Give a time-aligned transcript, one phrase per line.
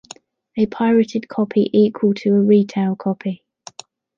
[0.57, 3.43] A pirated copy equal to a retail copy.